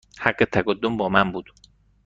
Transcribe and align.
حق 0.19 0.43
تقدم 0.51 0.97
با 0.97 1.09
من 1.09 1.31
بود. 1.31 1.53